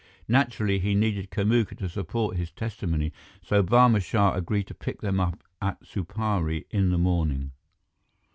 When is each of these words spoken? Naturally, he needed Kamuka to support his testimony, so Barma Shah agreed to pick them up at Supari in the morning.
Naturally, 0.27 0.79
he 0.79 0.95
needed 0.95 1.29
Kamuka 1.29 1.77
to 1.77 1.87
support 1.87 2.35
his 2.35 2.49
testimony, 2.49 3.13
so 3.39 3.61
Barma 3.61 4.01
Shah 4.03 4.33
agreed 4.33 4.63
to 4.69 4.73
pick 4.73 4.99
them 5.01 5.19
up 5.19 5.43
at 5.61 5.79
Supari 5.81 6.65
in 6.71 6.89
the 6.89 6.97
morning. 6.97 7.51